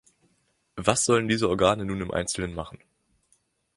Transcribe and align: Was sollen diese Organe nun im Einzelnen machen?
Was 0.77 1.05
sollen 1.05 1.27
diese 1.27 1.47
Organe 1.47 1.85
nun 1.85 2.01
im 2.01 2.09
Einzelnen 2.09 2.55
machen? 2.55 2.79